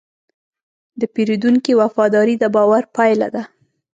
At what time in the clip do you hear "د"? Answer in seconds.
0.99-1.01, 2.39-2.43